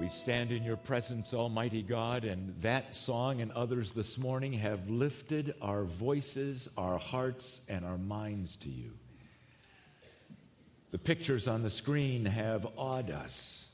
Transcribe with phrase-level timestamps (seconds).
[0.00, 4.88] We stand in your presence, Almighty God, and that song and others this morning have
[4.88, 8.92] lifted our voices, our hearts, and our minds to you.
[10.92, 13.68] The pictures on the screen have awed us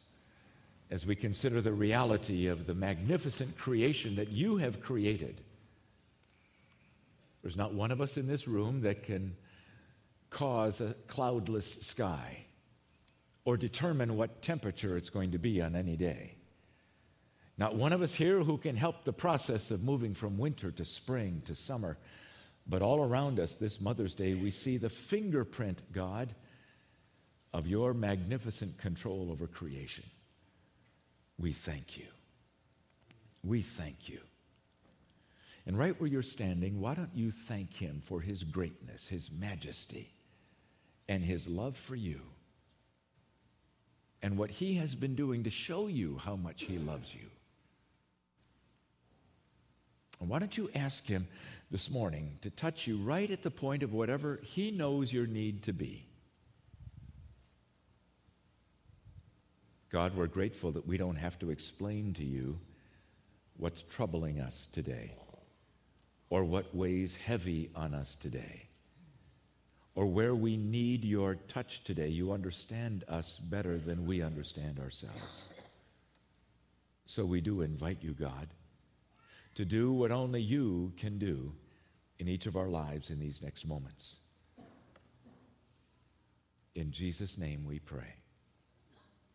[0.91, 5.43] as we consider the reality of the magnificent creation that you have created.
[7.43, 9.37] There's not one of us in this room that can
[10.31, 12.44] cause a cloudless sky
[13.45, 16.37] or determine what temperature it's going to be on any day.
[17.57, 20.85] Not one of us here who can help the process of moving from winter to
[20.85, 21.97] spring to summer.
[22.67, 26.35] But all around us this Mother's Day, we see the fingerprint, God,
[27.53, 30.05] of your magnificent control over creation.
[31.39, 32.07] We thank you.
[33.45, 34.21] We thank you.
[35.67, 40.13] And right where you're standing, why don't you thank him for his greatness, his majesty,
[41.09, 42.21] and his love for you?
[44.25, 47.27] And what He has been doing to show you how much He loves you.
[50.19, 51.29] And why don't you ask Him
[51.71, 55.63] this morning to touch you right at the point of whatever He knows your need
[55.65, 56.07] to be?
[59.91, 62.59] God, we're grateful that we don't have to explain to you
[63.59, 65.13] what's troubling us today
[66.31, 68.69] or what weighs heavy on us today
[69.95, 75.49] or where we need your touch today, you understand us better than we understand ourselves.
[77.07, 78.49] So we do invite you, God,
[79.55, 81.53] to do what only you can do
[82.19, 84.17] in each of our lives in these next moments.
[86.75, 88.15] In Jesus' name we pray.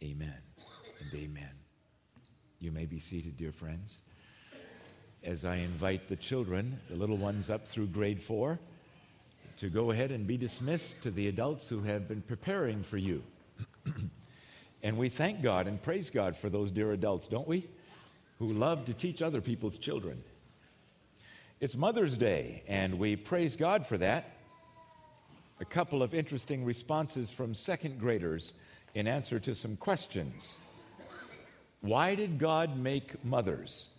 [0.04, 0.42] Amen
[1.00, 1.52] and amen.
[2.60, 4.00] You may be seated, dear friends.
[5.24, 8.60] As I invite the children, the little ones up through grade four,
[9.60, 13.22] to go ahead and be dismissed to the adults who have been preparing for you.
[14.84, 17.68] and we thank God and praise God for those dear adults, don't we?
[18.40, 20.24] Who love to teach other people's children.
[21.60, 24.38] It's Mother's Day, and we praise God for that.
[25.60, 28.54] A couple of interesting responses from second graders
[28.96, 30.58] in answer to some questions.
[31.82, 33.92] Why did God make mothers?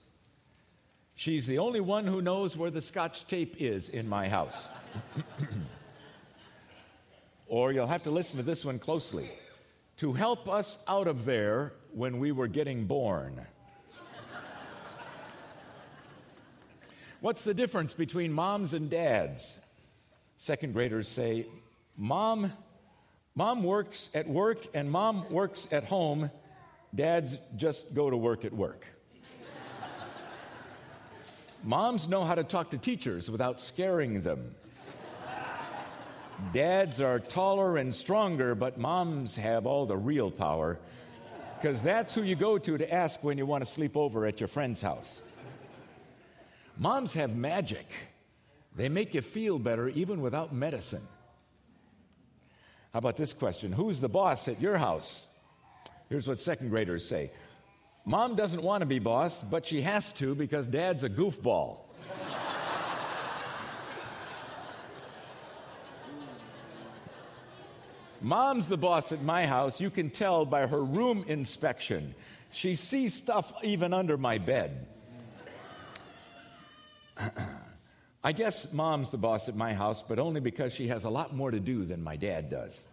[1.21, 4.71] She's the only one who knows where the scotch tape is in my house.
[7.47, 9.29] or you'll have to listen to this one closely.
[9.99, 13.39] To help us out of there when we were getting born.
[17.21, 19.61] What's the difference between moms and dads?
[20.39, 21.45] Second graders say,
[21.99, 22.51] Mom,
[23.35, 26.31] mom works at work and mom works at home.
[26.95, 28.87] Dads just go to work at work.
[31.63, 34.55] Moms know how to talk to teachers without scaring them.
[36.53, 40.79] Dads are taller and stronger, but moms have all the real power
[41.61, 44.41] because that's who you go to to ask when you want to sleep over at
[44.41, 45.23] your friend's house.
[46.79, 47.87] Moms have magic,
[48.75, 51.07] they make you feel better even without medicine.
[52.93, 55.27] How about this question Who's the boss at your house?
[56.09, 57.31] Here's what second graders say
[58.05, 61.79] Mom doesn't want to be boss, but she has to because dad's a goofball.
[68.23, 69.81] Mom's the boss at my house.
[69.81, 72.15] You can tell by her room inspection.
[72.51, 74.87] She sees stuff even under my bed.
[78.23, 81.35] I guess mom's the boss at my house, but only because she has a lot
[81.35, 82.87] more to do than my dad does.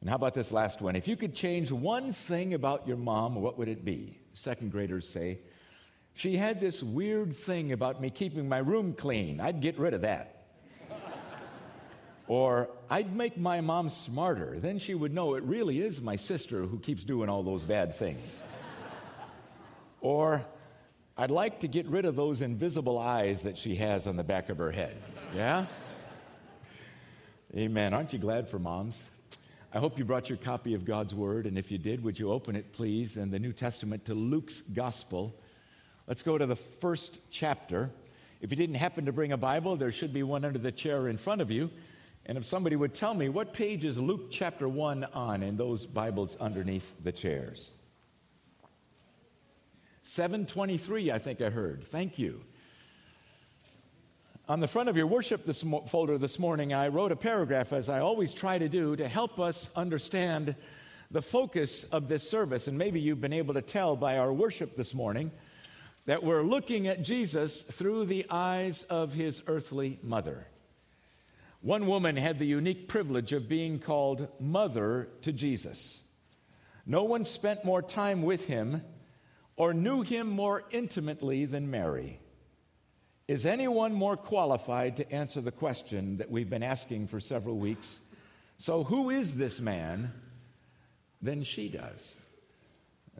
[0.00, 0.96] And how about this last one?
[0.96, 4.18] If you could change one thing about your mom, what would it be?
[4.32, 5.40] Second graders say,
[6.14, 9.40] She had this weird thing about me keeping my room clean.
[9.40, 10.46] I'd get rid of that.
[12.28, 14.58] or I'd make my mom smarter.
[14.58, 17.94] Then she would know it really is my sister who keeps doing all those bad
[17.94, 18.42] things.
[20.00, 20.46] or
[21.18, 24.48] I'd like to get rid of those invisible eyes that she has on the back
[24.48, 24.96] of her head.
[25.36, 25.66] Yeah?
[27.54, 27.92] Amen.
[27.92, 29.04] Aren't you glad for moms?
[29.72, 32.32] I hope you brought your copy of God's Word, and if you did, would you
[32.32, 35.32] open it, please, in the New Testament to Luke's Gospel?
[36.08, 37.88] Let's go to the first chapter.
[38.40, 41.06] If you didn't happen to bring a Bible, there should be one under the chair
[41.06, 41.70] in front of you.
[42.26, 45.86] And if somebody would tell me, what page is Luke chapter 1 on in those
[45.86, 47.70] Bibles underneath the chairs?
[50.02, 51.84] 723, I think I heard.
[51.84, 52.42] Thank you.
[54.50, 57.72] On the front of your worship this mo- folder this morning, I wrote a paragraph,
[57.72, 60.56] as I always try to do, to help us understand
[61.08, 62.66] the focus of this service.
[62.66, 65.30] And maybe you've been able to tell by our worship this morning
[66.06, 70.48] that we're looking at Jesus through the eyes of his earthly mother.
[71.60, 76.02] One woman had the unique privilege of being called mother to Jesus.
[76.84, 78.82] No one spent more time with him
[79.54, 82.19] or knew him more intimately than Mary.
[83.30, 88.00] Is anyone more qualified to answer the question that we've been asking for several weeks?
[88.58, 90.12] So, who is this man
[91.22, 92.16] than she does?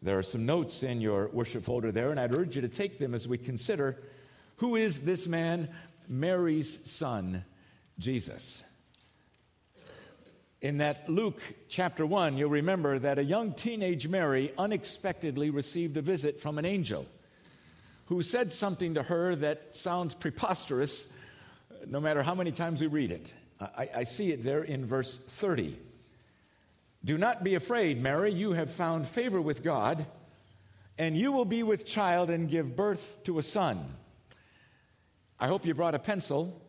[0.03, 2.99] There are some notes in your worship folder there, and I'd urge you to take
[2.99, 4.03] them as we consider
[4.57, 5.69] who is this man,
[6.09, 7.45] Mary's son,
[8.01, 8.65] Jesus.
[10.61, 16.03] In that Luke chapter 1, you'll remember that a young teenage Mary unexpectedly received a
[16.03, 17.07] visit from an angel
[18.11, 21.09] who said something to her that sounds preposterous
[21.87, 23.33] no matter how many times we read it.
[23.61, 25.79] I, I, see it there in verse 30.
[27.05, 30.07] Do not be afraid, Mary, you have found favor with God,
[30.99, 33.95] and you will be with child and give birth to a son.
[35.39, 36.61] I hope you brought a pencil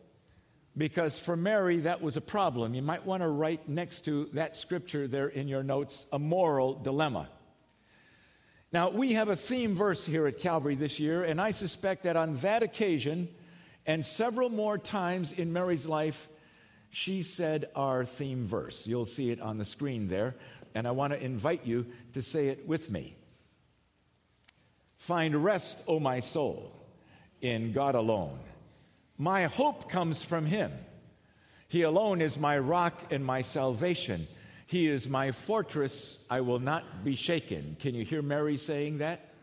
[0.76, 2.72] because for Mary, that was a problem.
[2.72, 6.74] You might want to write next to that scripture there in your notes a moral
[6.74, 7.28] dilemma.
[8.72, 12.16] Now, we have a theme verse here at Calvary this year, and I suspect that
[12.16, 13.28] on that occasion
[13.86, 16.28] and several more times in Mary's life,
[16.90, 18.86] she said our theme verse.
[18.86, 20.36] You'll see it on the screen there,
[20.74, 23.16] and I want to invite you to say it with me.
[24.96, 26.72] Find rest, O my soul,
[27.40, 28.38] in God alone
[29.22, 30.72] my hope comes from Him.
[31.68, 34.26] He alone is my rock and my salvation.
[34.72, 36.18] He is my fortress.
[36.30, 37.76] I will not be shaken.
[37.78, 39.34] Can you hear Mary saying that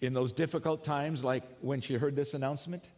[0.00, 2.90] in those difficult times, like when she heard this announcement?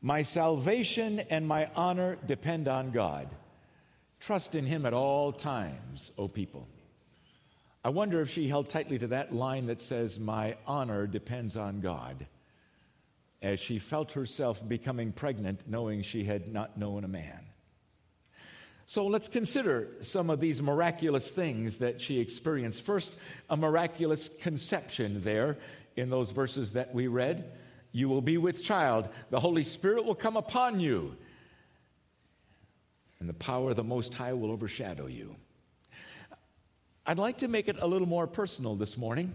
[0.00, 3.28] My salvation and my honor depend on God.
[4.18, 6.66] Trust in Him at all times, O people.
[7.84, 11.82] I wonder if she held tightly to that line that says, My honor depends on
[11.82, 12.26] God
[13.42, 17.44] as she felt herself becoming pregnant, knowing she had not known a man.
[18.86, 22.82] So let's consider some of these miraculous things that she experienced.
[22.82, 23.14] First,
[23.48, 25.56] a miraculous conception there
[25.96, 27.50] in those verses that we read.
[27.92, 31.16] You will be with child, the Holy Spirit will come upon you,
[33.20, 35.36] and the power of the Most High will overshadow you.
[37.06, 39.34] I'd like to make it a little more personal this morning.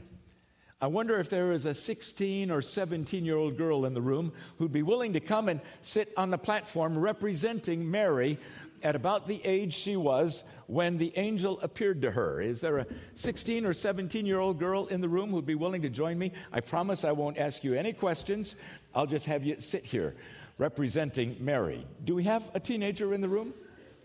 [0.82, 4.32] I wonder if there is a 16 or 17 year old girl in the room
[4.58, 8.38] who'd be willing to come and sit on the platform representing Mary
[8.84, 12.42] at about the age she was when the angel appeared to her.
[12.42, 12.86] Is there a
[13.16, 16.32] 16 or 17 year old girl in the room who'd be willing to join me?
[16.52, 18.56] I promise I won't ask you any questions.
[18.94, 20.16] I'll just have you sit here
[20.58, 21.86] representing Mary.
[22.04, 23.54] Do we have a teenager in the room?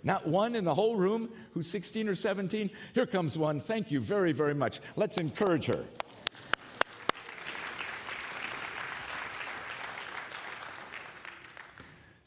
[0.03, 2.71] Not one in the whole room who's 16 or 17?
[2.93, 3.59] Here comes one.
[3.59, 4.81] Thank you very, very much.
[4.97, 5.85] Let's encourage her.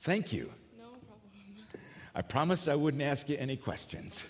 [0.01, 0.51] Thank you.
[2.17, 4.25] I promised I wouldn't ask you any questions.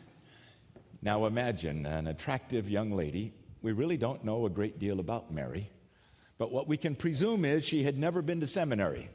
[1.02, 3.32] now imagine an attractive young lady.
[3.62, 5.70] We really don't know a great deal about Mary,
[6.36, 9.08] but what we can presume is she had never been to seminary.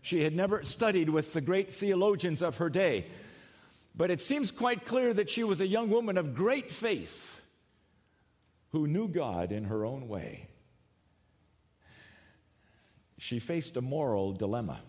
[0.00, 3.04] She had never studied with the great theologians of her day.
[3.94, 7.42] But it seems quite clear that she was a young woman of great faith
[8.70, 10.48] who knew God in her own way
[13.18, 14.80] she faced a moral dilemma.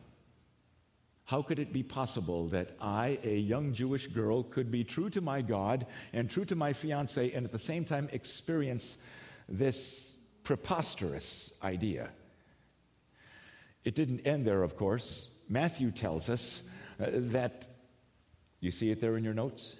[1.29, 5.21] How could it be possible that I, a young Jewish girl, could be true to
[5.21, 8.97] my God and true to my fiance and at the same time experience
[9.47, 12.09] this preposterous idea?
[13.83, 15.29] It didn't end there, of course.
[15.47, 16.63] Matthew tells us
[16.99, 17.67] uh, that,
[18.59, 19.75] you see it there in your notes?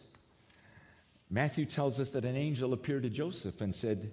[1.31, 4.11] Matthew tells us that an angel appeared to Joseph and said,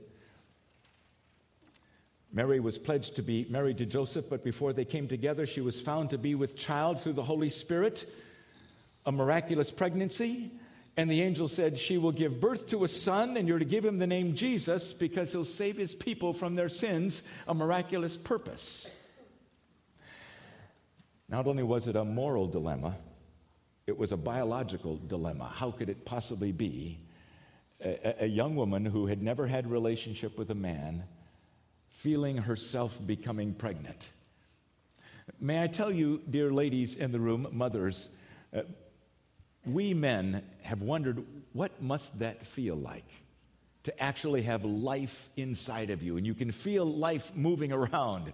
[2.32, 5.80] Mary was pledged to be married to Joseph, but before they came together, she was
[5.80, 8.10] found to be with child through the Holy Spirit,
[9.04, 10.50] a miraculous pregnancy.
[10.98, 13.84] And the angel said, She will give birth to a son, and you're to give
[13.84, 18.90] him the name Jesus because he'll save his people from their sins, a miraculous purpose.
[21.28, 22.96] Not only was it a moral dilemma,
[23.86, 25.52] it was a biological dilemma.
[25.54, 26.98] How could it possibly be
[27.84, 31.04] a, a young woman who had never had relationship with a man?
[31.96, 34.10] Feeling herself becoming pregnant.
[35.40, 38.08] May I tell you, dear ladies in the room, mothers,
[38.54, 38.62] uh,
[39.64, 41.24] we men have wondered
[41.54, 43.08] what must that feel like
[43.84, 48.30] to actually have life inside of you and you can feel life moving around.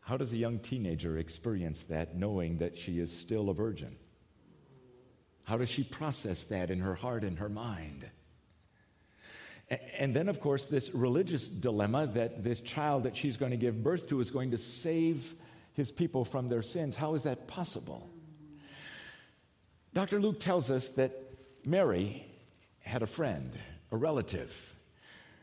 [0.00, 3.94] How does a young teenager experience that knowing that she is still a virgin?
[5.44, 8.10] How does she process that in her heart and her mind?
[9.98, 13.82] And then, of course, this religious dilemma that this child that she's going to give
[13.82, 15.34] birth to is going to save
[15.74, 16.96] his people from their sins.
[16.96, 18.10] How is that possible?
[19.92, 20.20] Dr.
[20.20, 21.12] Luke tells us that
[21.66, 22.24] Mary
[22.80, 23.52] had a friend,
[23.92, 24.74] a relative.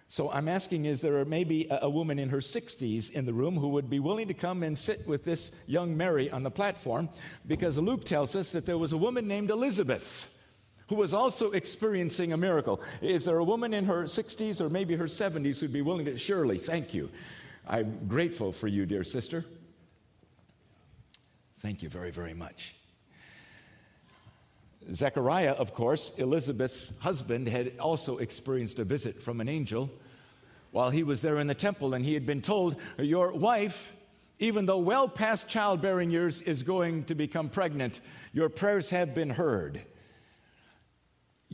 [0.08, 3.70] So I'm asking is there maybe a, woman in her 60s in the room who
[3.70, 7.10] would be willing to come and sit with this young Mary on the platform?
[7.46, 10.32] Because Luke tells us that there was a woman named Elizabeth
[10.88, 12.82] who was also experiencing a miracle.
[13.01, 16.18] Is there a woman in her 60s or maybe her 70s who'd be willing to?
[16.18, 17.10] Surely, thank you.
[17.68, 19.46] I'm grateful for you, dear sister.
[21.60, 22.75] Thank you very, very much.
[24.94, 29.89] Zechariah, of course, Elizabeth's husband, had also experienced a visit from an angel
[30.72, 33.96] while he was there in the temple, and he had been told, Your wife,
[34.38, 38.01] even though well past childbearing years, is going to become pregnant.
[38.34, 39.82] Your prayers have been heard.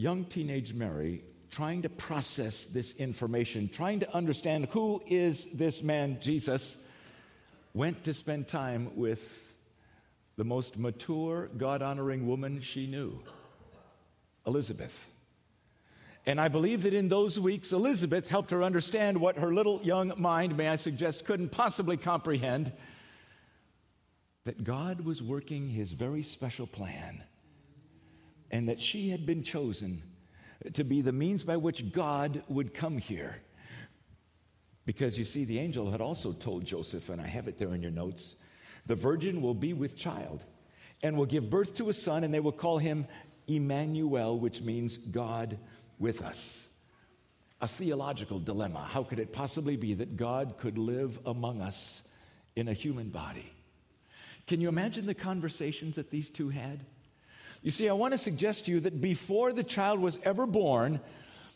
[0.01, 6.17] Young teenage Mary, trying to process this information, trying to understand who is this man,
[6.19, 6.83] Jesus,
[7.75, 9.53] went to spend time with
[10.37, 13.21] the most mature, God honoring woman she knew,
[14.47, 15.07] Elizabeth.
[16.25, 20.13] And I believe that in those weeks, Elizabeth helped her understand what her little young
[20.17, 22.73] mind, may I suggest, couldn't possibly comprehend
[24.45, 27.23] that God was working his very special plan
[28.51, 30.03] and that she had been chosen
[30.73, 33.37] to be the means by which God would come here.
[34.85, 37.81] Because you see, the angel had also told Joseph, and I have it there in
[37.81, 38.35] your notes
[38.85, 40.43] the virgin will be with child
[41.03, 43.05] and will give birth to a son, and they will call him
[43.47, 45.57] Emmanuel, which means God
[45.99, 46.67] with us.
[47.61, 48.79] A theological dilemma.
[48.79, 52.01] How could it possibly be that God could live among us
[52.55, 53.51] in a human body?
[54.47, 56.83] Can you imagine the conversations that these two had?
[57.61, 60.99] You see, I want to suggest to you that before the child was ever born,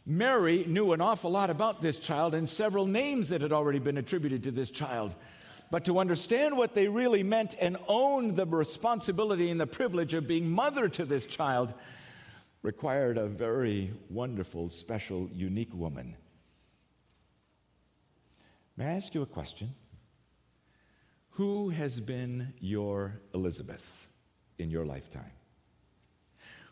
[0.06, 3.98] Mary knew an awful lot about this child and several names that had already been
[3.98, 5.16] attributed to this child.
[5.72, 10.28] But to understand what they really meant and own the responsibility and the privilege of
[10.28, 11.74] being mother to this child
[12.62, 16.16] required a very wonderful, special, unique woman.
[18.78, 19.74] May I ask you a question?
[21.32, 24.08] Who has been your Elizabeth
[24.60, 25.32] in your lifetime?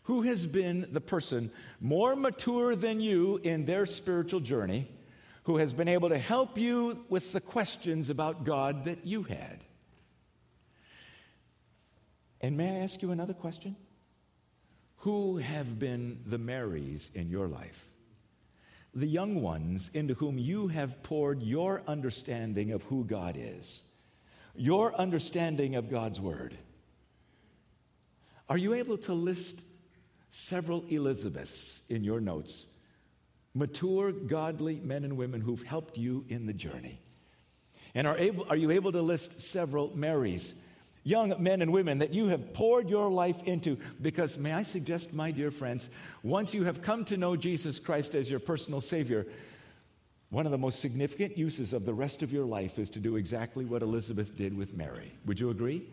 [0.04, 4.88] Who has been the person more mature than you in their spiritual journey
[5.44, 9.64] who has been able to help you with the questions about God that you had?
[12.40, 13.76] And may I ask you another question?
[14.98, 17.86] Who have been the Marys in your life?
[18.94, 23.82] The young ones into whom you have poured your understanding of who God is,
[24.54, 26.56] your understanding of God's Word.
[28.48, 29.62] Are you able to list
[30.34, 32.66] several Elizabeths in your notes?
[33.54, 37.00] Mature, godly men and women who've helped you in the journey.
[37.94, 40.54] And are, able, are you able to list several Marys
[41.04, 43.78] young men and women that you have poured your life into.
[44.02, 45.90] Because, may I suggest, my dear friends,
[46.22, 49.26] once you have come to know Jesus Christ as your personal Savior,
[50.30, 53.16] one of the most significant uses of the rest of your life is to do
[53.16, 55.12] exactly what Elizabeth did with Mary.
[55.26, 55.86] Would you agree?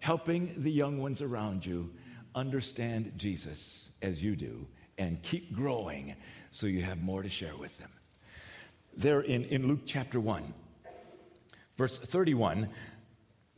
[0.00, 1.90] Helping the young ones around you
[2.36, 4.66] understand Jesus as you do
[4.98, 6.14] and keep growing
[6.52, 7.90] so you have more to share with them.
[8.96, 10.54] There in, in Luke chapter 1,
[11.76, 12.68] verse 31,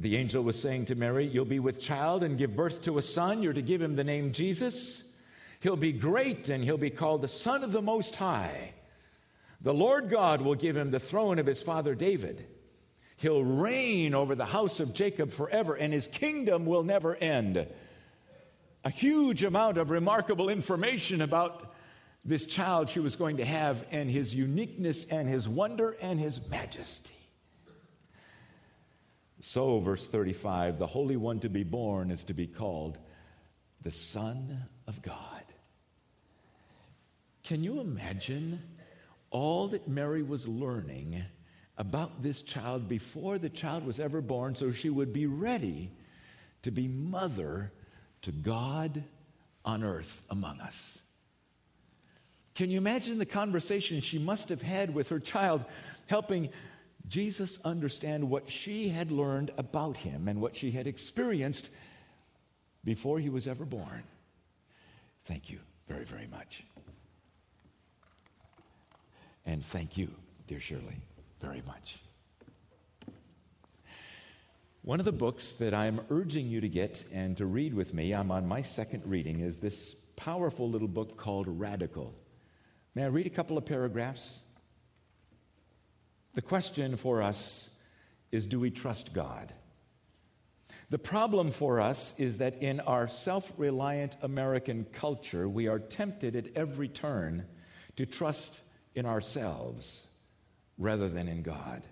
[0.00, 3.02] the angel was saying to Mary, You'll be with child and give birth to a
[3.02, 3.42] son.
[3.42, 5.04] You're to give him the name Jesus.
[5.60, 8.74] He'll be great and he'll be called the Son of the Most High.
[9.60, 12.46] The Lord God will give him the throne of his father David.
[13.16, 17.66] He'll reign over the house of Jacob forever, and his kingdom will never end.
[18.84, 21.74] A huge amount of remarkable information about
[22.24, 26.48] this child she was going to have, and his uniqueness, and his wonder, and his
[26.48, 27.14] majesty.
[29.40, 32.98] So, verse 35 the Holy One to be born is to be called
[33.82, 35.44] the Son of God.
[37.44, 38.60] Can you imagine
[39.30, 41.22] all that Mary was learning
[41.76, 45.90] about this child before the child was ever born so she would be ready
[46.62, 47.72] to be mother
[48.22, 49.04] to God
[49.64, 51.00] on earth among us?
[52.54, 55.64] Can you imagine the conversation she must have had with her child,
[56.06, 56.50] helping
[57.08, 61.70] Jesus understand what she had learned about him and what she had experienced
[62.84, 64.02] before he was ever born.
[65.24, 65.58] Thank you
[65.88, 66.64] very, very much.
[69.46, 70.10] And thank you,
[70.46, 70.96] dear Shirley,
[71.40, 72.00] very much.
[74.88, 78.14] One of the books that I'm urging you to get and to read with me,
[78.14, 82.14] I'm on my second reading, is this powerful little book called Radical.
[82.94, 84.40] May I read a couple of paragraphs?
[86.32, 87.68] The question for us
[88.32, 89.52] is do we trust God?
[90.88, 96.34] The problem for us is that in our self reliant American culture, we are tempted
[96.34, 97.44] at every turn
[97.96, 98.62] to trust
[98.94, 100.08] in ourselves
[100.78, 101.82] rather than in God.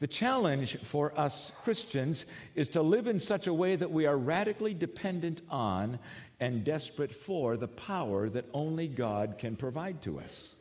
[0.00, 2.24] The challenge for us Christians
[2.54, 5.98] is to live in such a way that we are radically dependent on
[6.38, 10.54] and desperate for the power that only God can provide to us.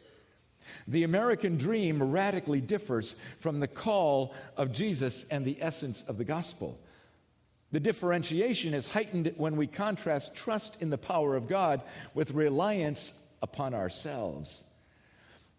[0.87, 6.25] The American dream radically differs from the call of Jesus and the essence of the
[6.25, 6.79] gospel.
[7.71, 13.13] The differentiation is heightened when we contrast trust in the power of God with reliance
[13.41, 14.63] upon ourselves.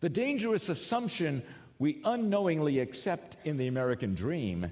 [0.00, 1.42] The dangerous assumption
[1.78, 4.70] we unknowingly accept in the American dream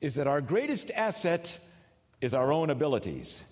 [0.00, 1.58] is that our greatest asset
[2.20, 3.42] is our own abilities.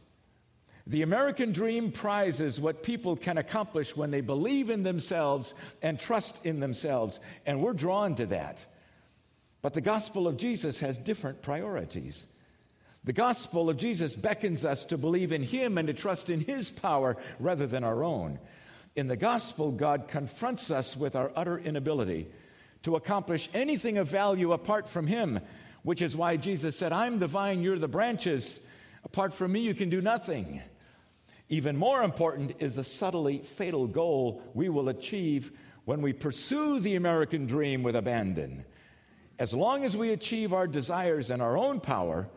[0.87, 6.47] The American dream prizes what people can accomplish when they believe in themselves and trust
[6.47, 8.65] in themselves, and we're drawn to that.
[9.63, 12.27] But the gospel of Jesus has different priorities.
[13.03, 16.71] The gospel of Jesus beckons us to believe in Him and to trust in His
[16.71, 18.39] power rather than our own.
[18.95, 22.29] In the gospel, God confronts us with our utter inability
[22.83, 25.41] to accomplish anything of value apart from Him,
[25.83, 28.61] which is why Jesus said, I'm the vine, you're the branches.
[29.05, 30.61] Apart from me, you can do nothing.
[31.49, 35.53] Even more important is the subtly fatal goal we will achieve
[35.85, 38.65] when we pursue the American dream with abandon.
[39.39, 42.29] As long as we achieve our desires in our own power,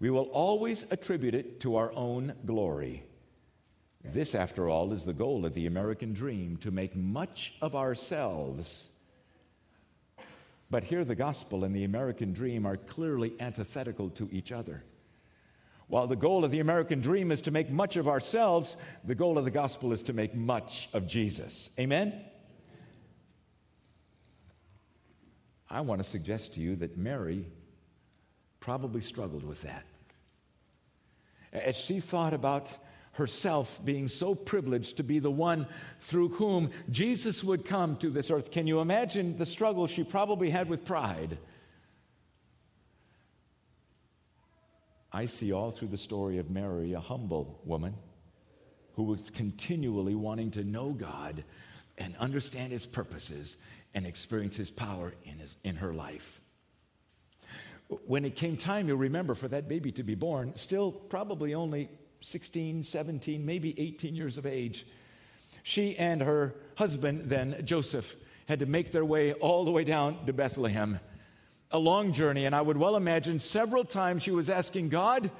[0.00, 3.04] we will always attribute it to our own glory.
[4.04, 8.88] This, after all, is the goal of the American dream to make much of ourselves
[10.70, 14.84] but here, the gospel and the American dream are clearly antithetical to each other.
[15.86, 19.38] While the goal of the American dream is to make much of ourselves, the goal
[19.38, 21.70] of the gospel is to make much of Jesus.
[21.80, 22.12] Amen?
[25.70, 27.46] I want to suggest to you that Mary
[28.60, 29.86] probably struggled with that.
[31.52, 32.68] As she thought about
[33.12, 35.66] herself being so privileged to be the one
[36.00, 38.50] through whom Jesus would come to this earth.
[38.50, 41.38] Can you imagine the struggle she probably had with pride?
[45.12, 47.94] I see all through the story of Mary a humble woman
[48.94, 51.44] who was continually wanting to know God
[51.96, 53.56] and understand his purposes
[53.94, 56.40] and experience his power in, his, in her life.
[58.06, 61.88] When it came time, you'll remember, for that baby to be born, still probably only
[62.20, 64.86] 16, 17, maybe 18 years of age.
[65.62, 70.24] She and her husband, then Joseph, had to make their way all the way down
[70.26, 71.00] to Bethlehem.
[71.70, 75.30] A long journey, and I would well imagine several times she was asking God,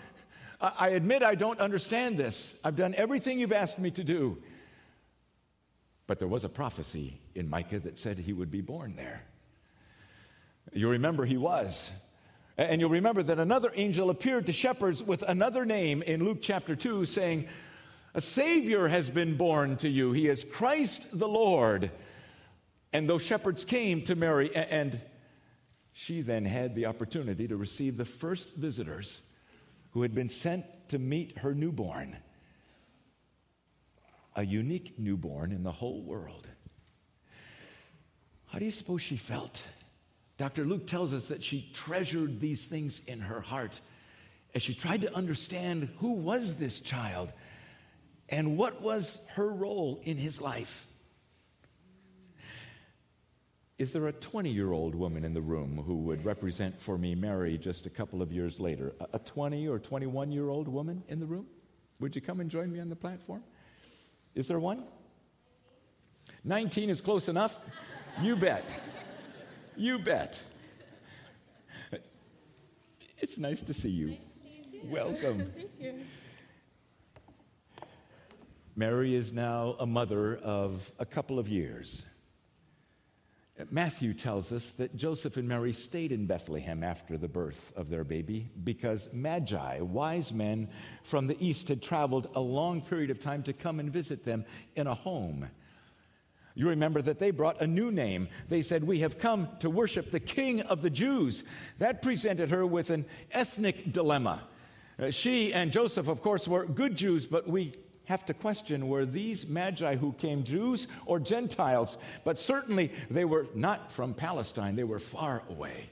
[0.61, 2.59] I admit I don't understand this.
[2.65, 4.43] I've done everything you've asked me to do.
[6.09, 9.23] But there was a prophecy in Micah that said he would be born there.
[10.73, 11.91] You remember he was.
[12.59, 16.75] And you'll remember that another angel appeared to shepherds with another name in Luke chapter
[16.75, 17.47] 2, saying,
[18.15, 20.11] A Savior has been born to you.
[20.11, 21.93] He is Christ the Lord.
[22.93, 25.01] And those shepherds came to Mary, and
[25.93, 29.23] she then had the opportunity to receive the first visitors
[29.93, 32.17] who had been sent to meet her newborn.
[34.35, 36.49] A unique newborn in the whole world.
[38.47, 39.63] How do you suppose she felt?
[40.39, 40.65] Dr.
[40.65, 43.81] Luke tells us that she treasured these things in her heart
[44.55, 47.33] as she tried to understand who was this child
[48.29, 50.87] and what was her role in his life.
[53.79, 57.15] Is there a 20 year old woman in the room who would represent for me
[57.15, 58.93] Mary just a couple of years later?
[59.13, 61.47] A 20 or 21 year old woman in the room?
[62.01, 63.43] Would you come and join me on the platform?
[64.37, 64.85] Is there one?
[66.45, 67.61] 19 is close enough?
[68.21, 68.65] You bet.
[69.79, 70.43] You bet.
[73.19, 74.09] It's nice to see you.
[74.09, 75.47] Nice to see you Welcome.
[75.57, 75.95] Thank you.
[78.75, 82.05] Mary is now a mother of a couple of years.
[83.71, 88.05] Matthew tells us that Joseph and Mary stayed in Bethlehem after the birth of their
[88.05, 90.69] baby because magi, wise men
[91.05, 94.45] from the east, had traveled a long period of time to come and visit them
[94.75, 95.49] in a home.
[96.59, 98.27] You remember that they brought a new name.
[98.49, 101.45] They said, We have come to worship the King of the Jews.
[101.79, 104.43] That presented her with an ethnic dilemma.
[105.01, 107.75] Uh, she and Joseph, of course, were good Jews, but we
[108.07, 111.97] have to question were these magi who came Jews or Gentiles?
[112.25, 115.91] But certainly they were not from Palestine, they were far away.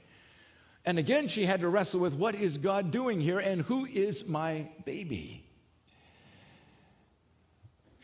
[0.83, 4.27] And again, she had to wrestle with what is God doing here and who is
[4.27, 5.46] my baby?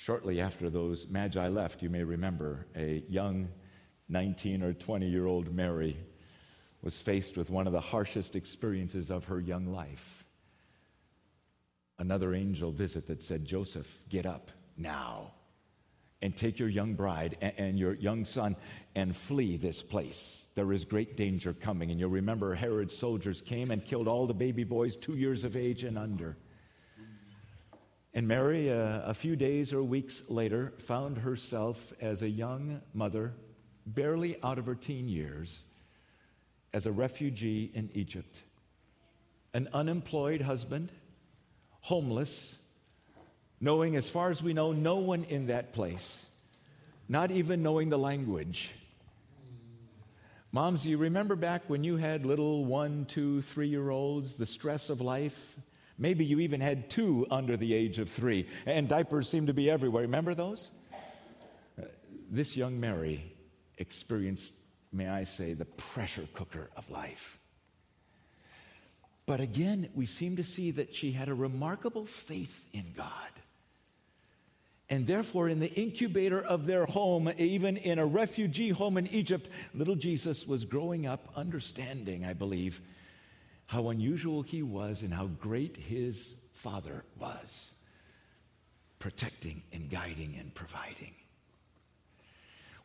[0.03, 3.47] Shortly after those magi left, you may remember a young
[4.09, 5.95] 19 or 20 year old Mary
[6.81, 10.25] was faced with one of the harshest experiences of her young life.
[11.99, 15.31] another angel visit that said, Joseph, get up now
[16.21, 18.57] and take your young bride and your young son
[18.95, 20.49] and flee this place.
[20.55, 21.91] There is great danger coming.
[21.91, 25.55] And you'll remember Herod's soldiers came and killed all the baby boys two years of
[25.55, 26.35] age and under.
[28.15, 33.33] And Mary, uh, a few days or weeks later, found herself as a young mother,
[33.87, 35.63] barely out of her teen years,
[36.73, 38.43] as a refugee in Egypt.
[39.55, 40.91] An unemployed husband,
[41.81, 42.55] homeless,
[43.59, 46.27] knowing, as far as we know, no one in that place,
[47.09, 48.73] not even knowing the language.
[50.51, 54.91] Moms, you remember back when you had little one, two, three year olds, the stress
[54.91, 55.57] of life?
[55.97, 59.69] Maybe you even had two under the age of three, and diapers seemed to be
[59.69, 60.03] everywhere.
[60.03, 60.69] Remember those?
[61.79, 61.85] Uh,
[62.31, 63.33] this young Mary
[63.77, 64.53] experienced,
[64.91, 67.37] may I say, the pressure cooker of life.
[69.25, 73.07] But again, we seem to see that she had a remarkable faith in God.
[74.89, 79.49] And therefore, in the incubator of their home, even in a refugee home in Egypt,
[79.73, 82.81] little Jesus was growing up understanding, I believe,
[83.73, 87.73] how unusual he was and how great his father was,
[88.99, 91.15] protecting and guiding and providing.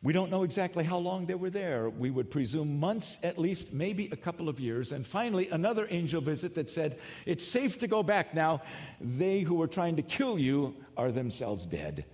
[0.01, 1.91] We don't know exactly how long they were there.
[1.91, 4.91] We would presume months, at least, maybe a couple of years.
[4.91, 6.97] And finally, another angel visit that said,
[7.27, 8.63] It's safe to go back now.
[8.99, 12.05] They who were trying to kill you are themselves dead.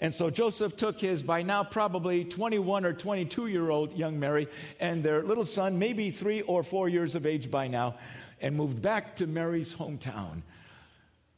[0.00, 4.48] And so Joseph took his, by now probably 21 or 22 year old young Mary,
[4.80, 7.96] and their little son, maybe three or four years of age by now,
[8.40, 10.42] and moved back to Mary's hometown.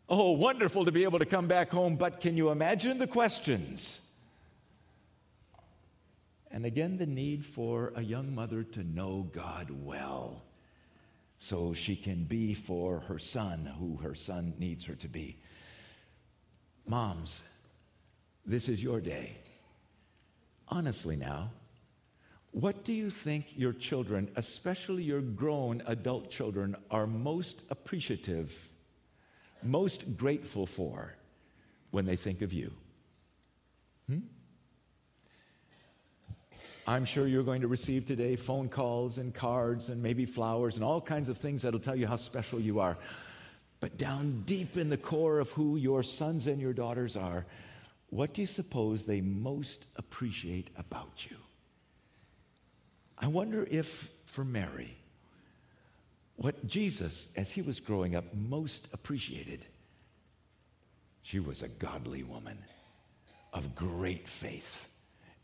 [0.09, 4.01] Oh, wonderful to be able to come back home, but can you imagine the questions?
[6.51, 10.42] And again, the need for a young mother to know God well
[11.38, 15.37] so she can be for her son who her son needs her to be.
[16.87, 17.42] Moms,
[18.47, 19.37] this is your day.
[20.69, 21.51] Honestly, now,
[22.53, 28.71] what do you think your children, especially your grown adult children, are most appreciative,
[29.63, 31.15] most grateful for
[31.91, 32.73] when they think of you?
[34.09, 34.21] Hmm?
[36.87, 40.85] I'm sure you're going to receive today phone calls and cards and maybe flowers and
[40.85, 42.97] all kinds of things that'll tell you how special you are.
[43.81, 47.45] But down deep in the core of who your sons and your daughters are,
[48.17, 51.37] what do you suppose they most appreciate about you?
[53.19, 54.97] I wonder if for Mary,
[56.37, 59.67] what Jesus, as he was growing up, most appreciated,
[61.21, 62.57] she was a godly woman
[63.53, 64.89] of great faith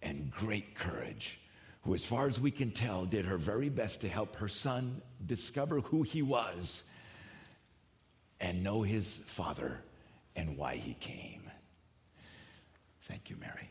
[0.02, 1.40] and great courage,
[1.82, 5.02] who, as far as we can tell, did her very best to help her son
[5.26, 6.84] discover who he was
[8.40, 9.78] and know his father
[10.34, 11.41] and why he came.
[13.12, 13.68] Thank you, Mary.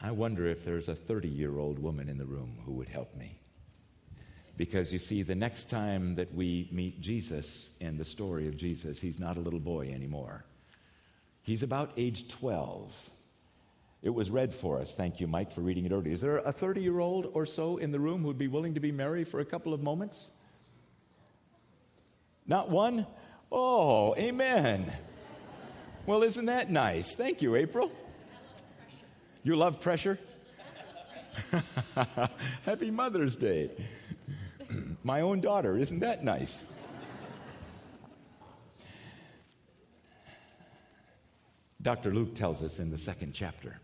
[0.00, 3.16] I wonder if there's a 30 year old woman in the room who would help
[3.16, 3.40] me.
[4.56, 9.00] Because you see, the next time that we meet Jesus in the story of Jesus,
[9.00, 10.44] he's not a little boy anymore.
[11.42, 13.10] He's about age 12.
[14.04, 14.94] It was read for us.
[14.94, 16.14] Thank you, Mike, for reading it earlier.
[16.14, 18.74] Is there a 30 year old or so in the room who would be willing
[18.74, 20.30] to be Mary for a couple of moments?
[22.50, 23.06] Not one?
[23.52, 24.92] Oh, amen.
[26.04, 27.14] Well, isn't that nice?
[27.14, 27.92] Thank you, April.
[29.44, 30.18] You love pressure?
[32.66, 33.70] Happy Mother's Day.
[35.04, 36.64] My own daughter, isn't that nice?
[41.80, 42.12] Dr.
[42.12, 43.78] Luke tells us in the second chapter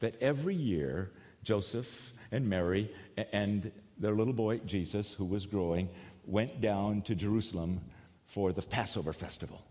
[0.00, 1.12] that every year
[1.44, 2.90] Joseph and Mary
[3.32, 5.88] and their little boy Jesus, who was growing,
[6.26, 7.80] went down to Jerusalem
[8.26, 9.62] for the Passover festival.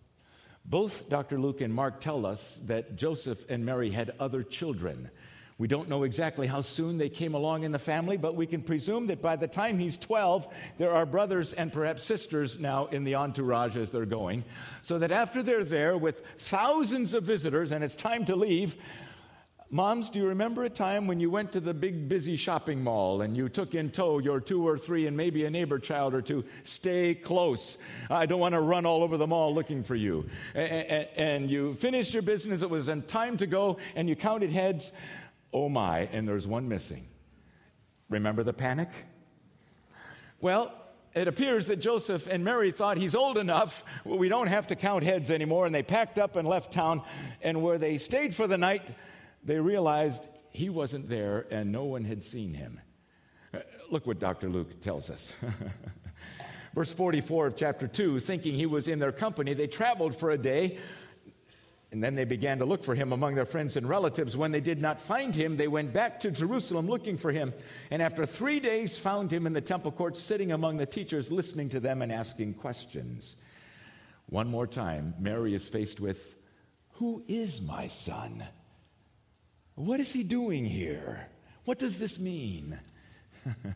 [0.65, 1.39] Both Dr.
[1.39, 5.09] Luke and Mark tell us that Joseph and Mary had other children.
[5.57, 8.61] We don't know exactly how soon they came along in the family, but we can
[8.61, 13.03] presume that by the time he's 12, there are brothers and perhaps sisters now in
[13.03, 14.43] the entourage as they're going.
[14.81, 18.77] So that after they're there with thousands of visitors and it's time to leave,
[19.73, 23.21] Moms, do you remember a time when you went to the big busy shopping mall
[23.21, 26.21] and you took in tow your two or three and maybe a neighbor child or
[26.21, 26.45] two?
[26.61, 27.79] Stay close.
[28.07, 30.29] I don't want to run all over the mall looking for you.
[30.53, 34.91] And you finished your business, it was time to go, and you counted heads.
[35.51, 37.07] Oh my, and there's one missing.
[38.09, 38.89] Remember the panic?
[40.39, 40.71] Well,
[41.15, 45.03] it appears that Joseph and Mary thought he's old enough, we don't have to count
[45.03, 47.01] heads anymore, and they packed up and left town.
[47.41, 48.83] And where they stayed for the night,
[49.43, 52.79] they realized he wasn't there and no one had seen him.
[53.53, 54.49] Uh, look what Dr.
[54.49, 55.33] Luke tells us.
[56.73, 60.37] Verse 44 of chapter 2 thinking he was in their company, they traveled for a
[60.37, 60.77] day.
[61.91, 64.35] And then they began to look for him among their friends and relatives.
[64.35, 67.53] When they did not find him, they went back to Jerusalem looking for him.
[67.91, 71.69] And after three days, found him in the temple courts, sitting among the teachers, listening
[71.69, 73.35] to them and asking questions.
[74.25, 76.35] One more time, Mary is faced with
[76.93, 78.43] Who is my son?
[79.75, 81.27] What is he doing here?
[81.65, 82.79] What does this mean?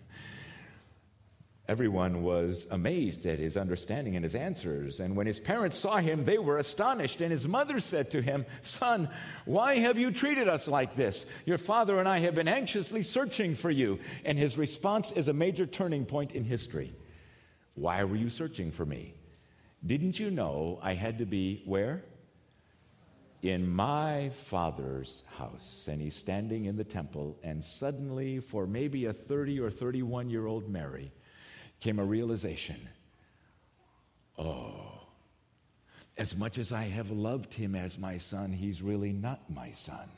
[1.67, 5.01] Everyone was amazed at his understanding and his answers.
[5.01, 7.19] And when his parents saw him, they were astonished.
[7.19, 9.09] And his mother said to him, Son,
[9.43, 11.25] why have you treated us like this?
[11.45, 13.99] Your father and I have been anxiously searching for you.
[14.23, 16.93] And his response is a major turning point in history.
[17.75, 19.13] Why were you searching for me?
[19.85, 22.03] Didn't you know I had to be where?
[23.43, 25.87] In my father's house.
[25.89, 30.47] And he's standing in the temple, and suddenly, for maybe a 30 or 31 year
[30.47, 31.11] old Mary,
[31.79, 32.89] came a realization
[34.37, 35.07] oh,
[36.17, 40.09] as much as I have loved him as my son, he's really not my son.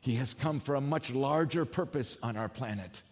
[0.00, 3.02] He has come for a much larger purpose on our planet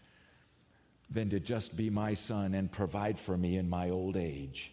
[1.11, 4.73] than to just be my son and provide for me in my old age.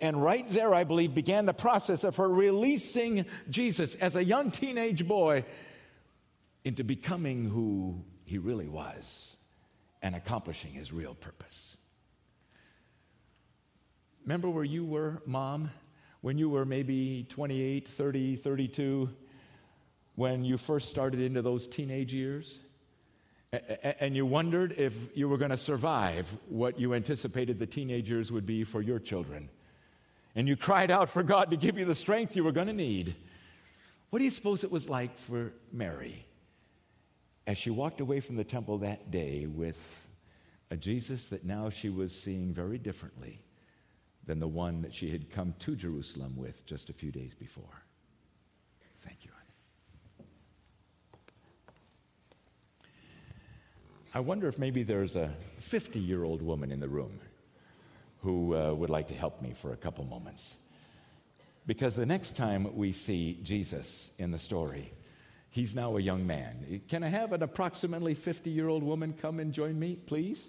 [0.00, 4.50] And right there, I believe, began the process of her releasing Jesus as a young
[4.50, 5.44] teenage boy
[6.64, 9.36] into becoming who he really was
[10.02, 11.76] and accomplishing his real purpose.
[14.24, 15.70] Remember where you were, mom,
[16.20, 19.10] when you were maybe 28, 30, 32,
[20.14, 22.60] when you first started into those teenage years?
[23.98, 28.46] And you wondered if you were going to survive what you anticipated the teenagers would
[28.46, 29.48] be for your children.
[30.34, 32.72] And you cried out for God to give you the strength you were going to
[32.72, 33.16] need.
[34.10, 36.26] What do you suppose it was like for Mary?
[37.50, 40.06] as she walked away from the temple that day with
[40.70, 43.42] a Jesus that now she was seeing very differently
[44.24, 47.82] than the one that she had come to Jerusalem with just a few days before.
[48.98, 49.30] Thank you.
[54.14, 57.18] I wonder if maybe there's a 50 year old woman in the room
[58.22, 60.56] who uh, would like to help me for a couple moments.
[61.66, 64.92] Because the next time we see Jesus in the story,
[65.50, 66.80] He's now a young man.
[66.88, 70.48] Can I have an approximately 50 year old woman come and join me, please?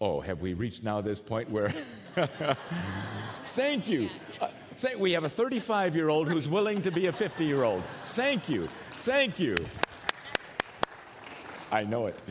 [0.00, 1.70] Oh, have we reached now this point where.
[3.46, 4.08] Thank you.
[4.40, 4.48] Uh,
[4.96, 7.82] we have a 35 year old who's willing to be a 50 year old.
[8.04, 8.68] Thank you.
[8.92, 9.56] Thank you.
[11.72, 12.22] I know it.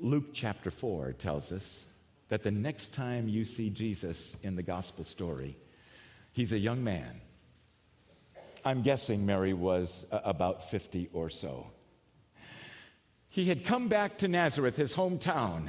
[0.00, 1.86] Luke chapter 4 tells us
[2.28, 5.56] that the next time you see Jesus in the gospel story,
[6.38, 7.20] He's a young man.
[8.64, 11.66] I'm guessing Mary was uh, about 50 or so.
[13.28, 15.68] He had come back to Nazareth, his hometown,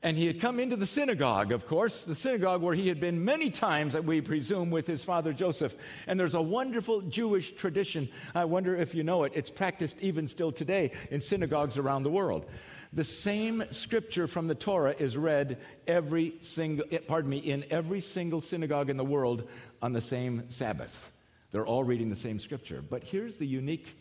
[0.00, 3.24] and he had come into the synagogue, of course, the synagogue where he had been
[3.24, 5.74] many times, that we presume, with his father Joseph.
[6.06, 8.08] And there's a wonderful Jewish tradition.
[8.32, 9.32] I wonder if you know it.
[9.34, 12.46] It's practiced even still today in synagogues around the world.
[12.92, 18.00] The same scripture from the Torah is read every single, eh, pardon me, in every
[18.00, 19.48] single synagogue in the world
[19.80, 21.12] on the same Sabbath.
[21.52, 22.82] They're all reading the same scripture.
[22.82, 23.96] But here's the unique,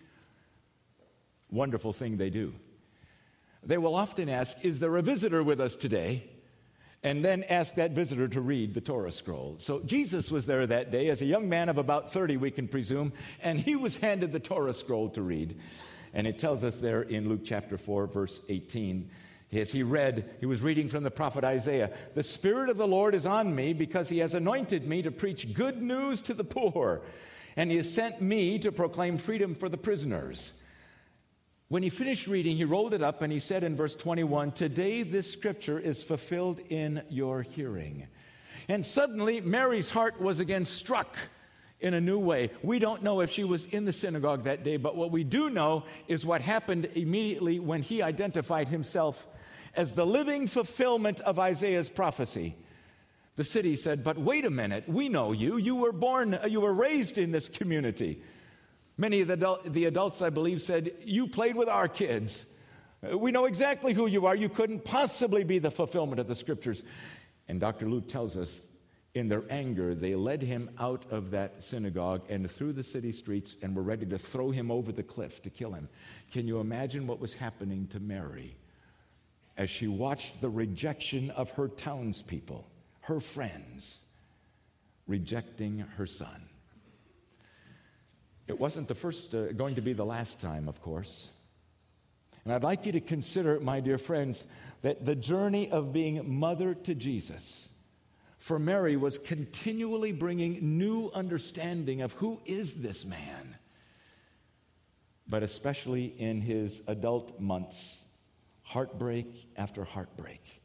[1.51, 2.53] wonderful thing they do.
[3.63, 6.23] They will often ask, Is there a visitor with us today?
[7.01, 9.55] And then ask that visitor to read the Torah scroll.
[9.59, 12.67] So Jesus was there that day as a young man of about 30, we can
[12.67, 15.57] presume, and he was handed the Torah scroll to read.
[16.13, 19.09] And it tells us there in Luke chapter 4, verse 18,
[19.51, 23.15] as he read, he was reading from the prophet Isaiah The Spirit of the Lord
[23.15, 27.01] is on me because he has anointed me to preach good news to the poor,
[27.55, 30.53] and he has sent me to proclaim freedom for the prisoners.
[31.69, 35.03] When he finished reading, he rolled it up and he said in verse 21 Today
[35.03, 38.07] this scripture is fulfilled in your hearing.
[38.67, 41.15] And suddenly Mary's heart was again struck
[41.79, 42.51] in a new way.
[42.61, 45.49] We don't know if she was in the synagogue that day, but what we do
[45.49, 49.27] know is what happened immediately when he identified himself
[49.75, 52.55] as the living fulfillment of Isaiah's prophecy.
[53.35, 55.57] The city said, But wait a minute, we know you.
[55.57, 58.21] You were born, uh, you were raised in this community.
[58.97, 62.45] Many of the, adult, the adults, I believe, said, You played with our kids.
[63.01, 64.35] Uh, we know exactly who you are.
[64.35, 66.83] You couldn't possibly be the fulfillment of the scriptures.
[67.47, 67.87] And Dr.
[67.87, 68.61] Luke tells us
[69.15, 73.55] in their anger, they led him out of that synagogue and through the city streets
[73.61, 75.89] and were ready to throw him over the cliff to kill him.
[76.31, 78.55] Can you imagine what was happening to Mary
[79.57, 82.67] as she watched the rejection of her townspeople,
[83.01, 83.99] her friends,
[85.07, 86.47] rejecting her son?
[88.47, 91.29] It wasn't the first, uh, going to be the last time, of course.
[92.45, 94.45] And I'd like you to consider, my dear friends,
[94.81, 97.68] that the journey of being mother to Jesus
[98.39, 103.57] for Mary was continually bringing new understanding of who is this man.
[105.27, 108.03] But especially in his adult months,
[108.63, 110.61] heartbreak after heartbreak.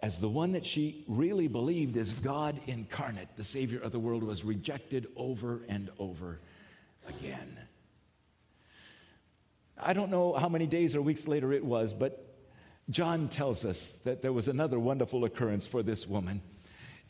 [0.00, 4.22] As the one that she really believed as God incarnate, the Savior of the world,
[4.22, 6.40] was rejected over and over
[7.08, 7.58] again.
[9.80, 12.36] I don't know how many days or weeks later it was, but
[12.90, 16.42] John tells us that there was another wonderful occurrence for this woman.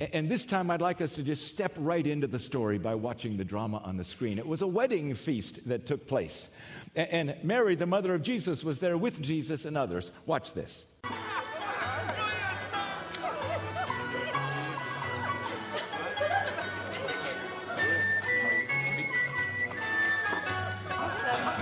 [0.00, 3.36] And this time, I'd like us to just step right into the story by watching
[3.36, 4.38] the drama on the screen.
[4.38, 6.50] It was a wedding feast that took place.
[6.94, 10.12] And Mary, the mother of Jesus, was there with Jesus and others.
[10.24, 10.84] Watch this.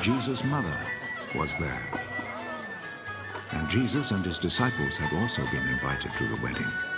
[0.03, 0.79] Jesus' mother
[1.35, 1.83] was there.
[3.53, 6.96] And Jesus and his disciples had also been invited to the wedding.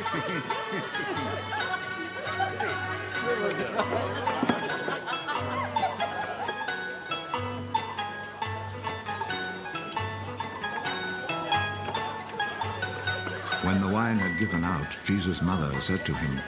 [0.00, 0.08] When
[13.82, 16.40] the wine had given out, Jesus' mother said to him,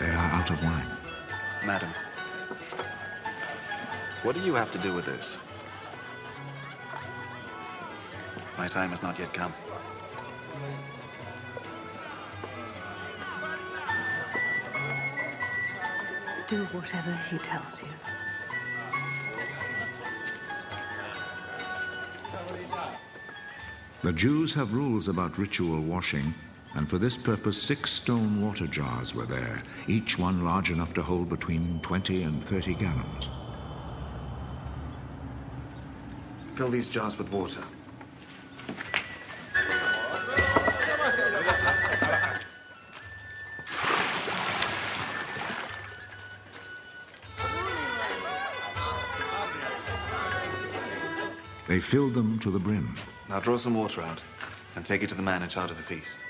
[0.00, 0.90] They are out of wine.
[1.64, 1.90] Madam,
[4.24, 5.36] what do you have to do with this?
[8.58, 9.54] My time has not yet come.
[16.50, 17.88] Do whatever he tells you.
[24.02, 26.34] The Jews have rules about ritual washing,
[26.74, 31.04] and for this purpose, six stone water jars were there, each one large enough to
[31.04, 33.28] hold between 20 and 30 gallons.
[36.56, 37.62] Fill these jars with water.
[51.80, 52.94] Filled them to the brim.
[53.28, 54.22] Now draw some water out
[54.76, 56.20] and take it to the man in charge of the feast.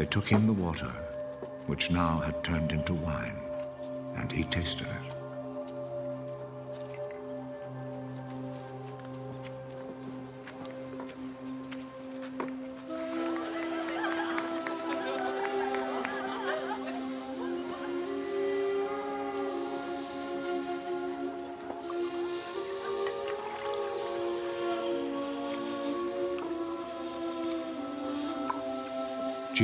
[0.00, 0.90] They took him the water,
[1.66, 3.38] which now had turned into wine,
[4.16, 4.99] and he tasted it.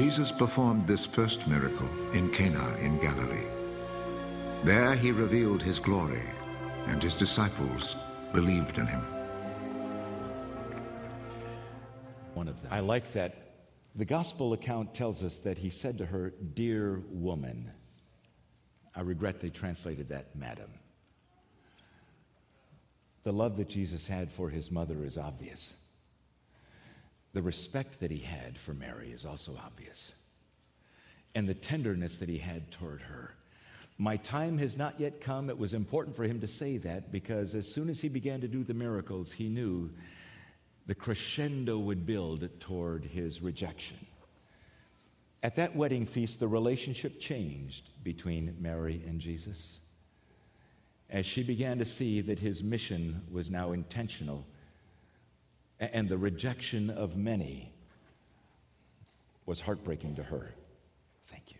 [0.06, 3.48] Jesus performed this first miracle in Cana in Galilee.
[4.62, 6.22] There he revealed his glory,
[6.86, 7.96] and his disciples
[8.32, 9.00] believed in him.
[12.34, 12.72] One of them.
[12.72, 13.34] I like that.
[13.96, 17.72] The gospel account tells us that he said to her, Dear woman.
[18.94, 20.70] I regret they translated that, madam.
[23.24, 25.74] The love that Jesus had for his mother is obvious.
[27.36, 30.14] The respect that he had for Mary is also obvious.
[31.34, 33.34] And the tenderness that he had toward her.
[33.98, 35.50] My time has not yet come.
[35.50, 38.48] It was important for him to say that because as soon as he began to
[38.48, 39.90] do the miracles, he knew
[40.86, 43.98] the crescendo would build toward his rejection.
[45.42, 49.78] At that wedding feast, the relationship changed between Mary and Jesus.
[51.10, 54.46] As she began to see that his mission was now intentional
[55.78, 57.72] and the rejection of many
[59.44, 60.54] was heartbreaking to her.
[61.26, 61.58] Thank you.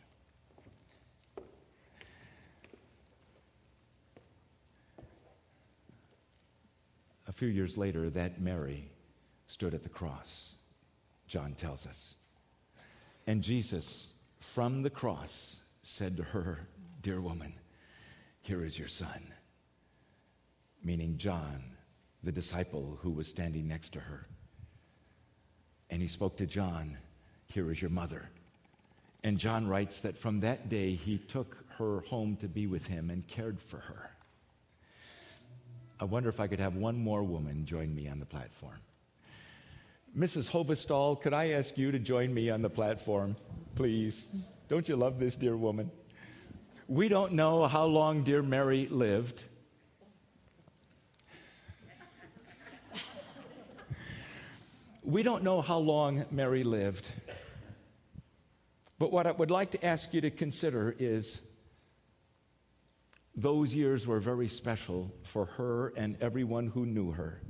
[7.29, 8.91] A few years later, that Mary
[9.47, 10.57] stood at the cross,
[11.27, 12.15] John tells us.
[13.27, 16.69] And Jesus, from the cross, said to her,
[17.03, 17.55] Dear woman,
[18.41, 19.33] here is your son.
[20.83, 21.76] Meaning John,
[22.23, 24.27] the disciple who was standing next to her.
[25.91, 26.97] And he spoke to John,
[27.47, 28.29] Here is your mother.
[29.23, 33.11] And John writes that from that day he took her home to be with him
[33.11, 34.11] and cared for her.
[35.99, 38.79] I wonder if I could have one more woman join me on the platform.
[40.17, 40.51] Mrs.
[40.51, 43.37] Hovestall, could I ask you to join me on the platform,
[43.75, 44.29] please?
[44.69, 45.91] Don't you love this dear woman?
[46.89, 49.43] We don't know how long dear Mary lived.
[55.07, 57.07] We don't know how long Mary lived.
[58.99, 61.41] But what I would like to ask you to consider is
[63.37, 67.41] those years were very special for her and everyone who knew her.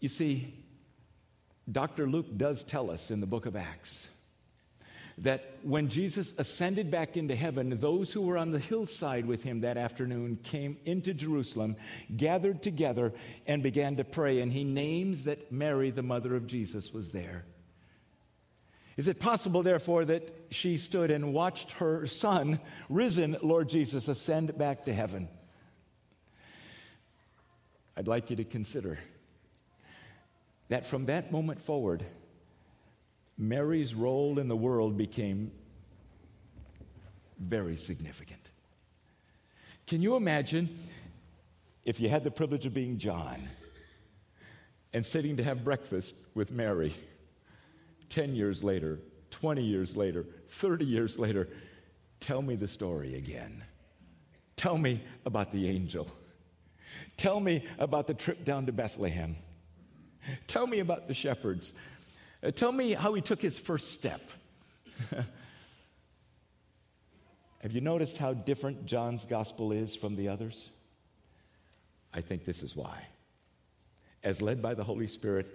[0.00, 0.52] You see,
[1.70, 2.06] Dr.
[2.06, 4.08] Luke does tell us in the book of Acts
[5.18, 9.60] that when Jesus ascended back into heaven, those who were on the hillside with him
[9.60, 11.76] that afternoon came into Jerusalem,
[12.16, 13.12] gathered together,
[13.46, 14.40] and began to pray.
[14.40, 17.44] And he names that Mary, the mother of Jesus, was there.
[18.96, 24.56] Is it possible, therefore, that she stood and watched her son, risen Lord Jesus, ascend
[24.58, 25.28] back to heaven?
[27.96, 28.98] I'd like you to consider
[30.68, 32.02] that from that moment forward,
[33.42, 35.50] Mary's role in the world became
[37.38, 38.40] very significant.
[39.86, 40.78] Can you imagine
[41.84, 43.48] if you had the privilege of being John
[44.92, 46.94] and sitting to have breakfast with Mary
[48.10, 51.48] 10 years later, 20 years later, 30 years later?
[52.20, 53.64] Tell me the story again.
[54.54, 56.06] Tell me about the angel.
[57.16, 59.34] Tell me about the trip down to Bethlehem.
[60.46, 61.72] Tell me about the shepherds.
[62.42, 64.20] Uh, tell me how he took his first step.
[67.60, 70.68] Have you noticed how different John's gospel is from the others?
[72.12, 73.06] I think this is why.
[74.24, 75.54] As led by the Holy Spirit,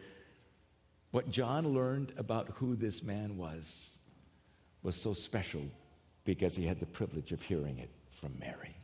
[1.12, 3.98] what John learned about who this man was
[4.84, 5.64] was so special
[6.24, 8.76] because he had the privilege of hearing it from Mary.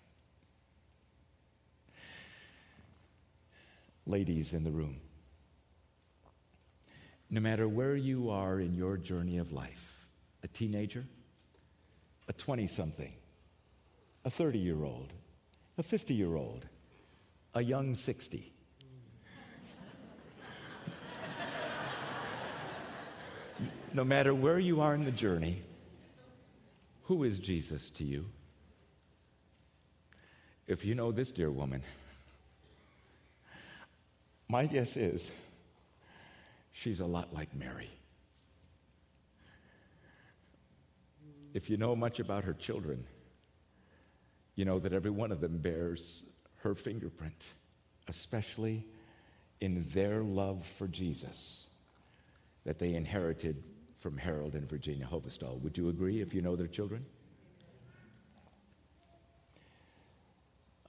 [4.05, 4.99] Ladies in the room,
[7.33, 10.07] no matter where you are in your journey of life
[10.43, 11.03] a teenager,
[12.27, 13.11] a 20 something,
[14.23, 15.13] a 30 year old,
[15.79, 16.67] a 50 year old,
[17.55, 18.53] a young 60.
[23.93, 25.63] no matter where you are in the journey,
[27.05, 28.27] who is Jesus to you?
[30.67, 31.81] If you know this dear woman,
[34.47, 35.31] my guess is
[36.83, 37.89] she's a lot like Mary.
[41.53, 43.05] If you know much about her children,
[44.55, 46.25] you know that every one of them bears
[46.57, 47.47] her fingerprint,
[48.09, 48.85] especially
[49.61, 51.67] in their love for Jesus
[52.65, 53.63] that they inherited
[53.99, 55.61] from Harold and Virginia Hovestall.
[55.61, 57.05] Would you agree if you know their children?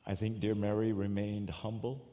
[0.05, 2.05] I think dear Mary remained humble.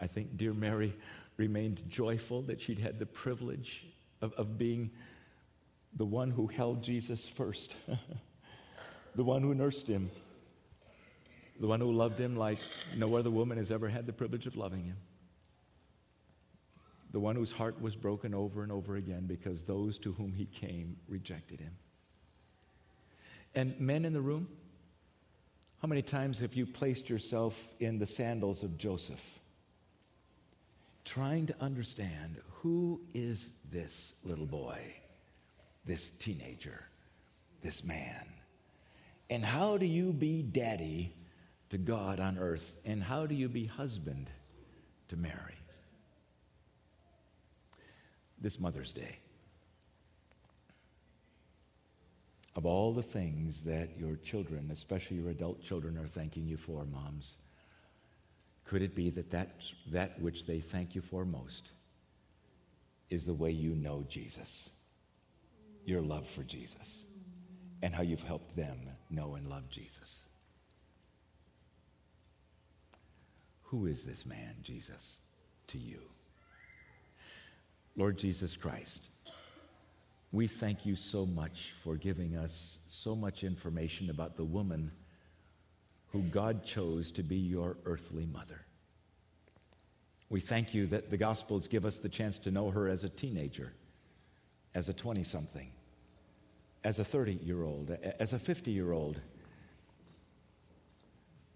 [0.00, 0.94] I think dear Mary
[1.42, 3.84] remained joyful that she'd had the privilege
[4.20, 4.92] of, of being
[5.96, 7.74] the one who held Jesus first,
[9.16, 10.08] the one who nursed him,
[11.58, 12.60] the one who loved him like
[12.96, 14.96] no other woman has ever had the privilege of loving him,
[17.10, 20.46] the one whose heart was broken over and over again because those to whom he
[20.46, 21.76] came rejected him.
[23.56, 24.46] And men in the room,
[25.80, 29.40] how many times have you placed yourself in the sandals of Joseph?
[31.04, 34.78] Trying to understand who is this little boy,
[35.84, 36.84] this teenager,
[37.62, 38.26] this man?
[39.30, 41.14] And how do you be daddy
[41.70, 42.76] to God on earth?
[42.84, 44.30] And how do you be husband
[45.08, 45.56] to Mary?
[48.38, 49.18] This Mother's Day,
[52.54, 56.84] of all the things that your children, especially your adult children, are thanking you for,
[56.84, 57.36] moms,
[58.64, 59.50] could it be that, that
[59.90, 61.72] that which they thank you for most
[63.10, 64.70] is the way you know Jesus,
[65.84, 67.04] your love for Jesus,
[67.82, 68.78] and how you've helped them
[69.10, 70.28] know and love Jesus?
[73.64, 75.20] Who is this man, Jesus,
[75.68, 76.00] to you?
[77.96, 79.10] Lord Jesus Christ,
[80.30, 84.90] we thank you so much for giving us so much information about the woman
[86.12, 88.60] who God chose to be your earthly mother.
[90.28, 93.08] We thank you that the Gospels give us the chance to know her as a
[93.08, 93.72] teenager,
[94.74, 95.70] as a 20 something,
[96.84, 99.20] as a 30 year old, as a 50 year old.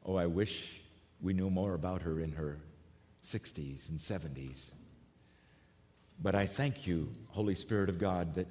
[0.05, 0.81] Oh, I wish
[1.21, 2.59] we knew more about her in her
[3.23, 4.71] 60s and 70s.
[6.23, 8.47] But I thank you, Holy Spirit of God, that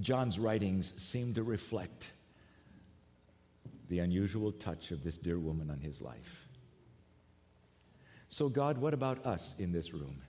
[0.00, 2.12] John's writings seem to reflect
[3.92, 6.48] the unusual touch of this dear woman on his life.
[8.30, 10.22] So, God, what about us in this room?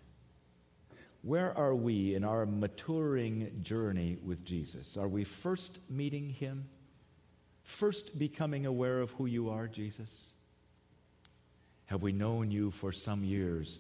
[1.21, 4.97] Where are we in our maturing journey with Jesus?
[4.97, 6.67] Are we first meeting him?
[7.63, 10.33] First becoming aware of who you are, Jesus?
[11.85, 13.79] Have we known you for some years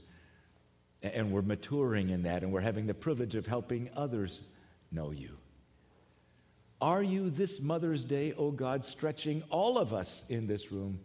[1.01, 4.43] and we're maturing in that and we're having the privilege of helping others
[4.93, 5.37] know you?
[6.83, 10.99] Are you this Mother's Day, oh God, stretching all of us in this room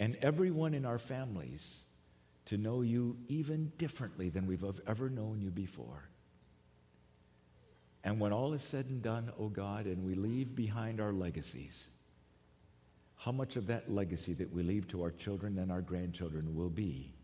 [0.00, 1.84] and everyone in our families
[2.46, 6.08] to know you even differently than we've ever known you before?
[8.02, 11.86] And when all is said and done, oh God, and we leave behind our legacies,
[13.14, 16.68] how much of that legacy that we leave to our children and our grandchildren will
[16.68, 17.14] be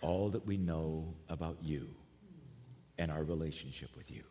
[0.00, 1.94] all that we know about you
[2.98, 4.24] and our relationship with you?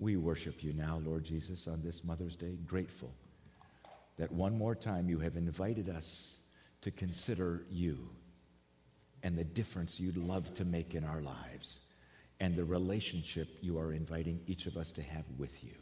[0.00, 3.12] We worship you now, Lord Jesus, on this Mother's Day, grateful
[4.16, 6.40] that one more time you have invited us
[6.80, 8.08] to consider you
[9.22, 11.80] and the difference you'd love to make in our lives
[12.40, 15.74] and the relationship you are inviting each of us to have with you.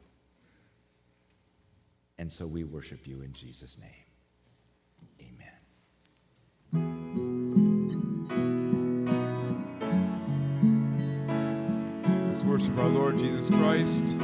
[2.18, 4.07] And so we worship you in Jesus' name.
[12.49, 14.14] Worship our Lord Jesus Christ.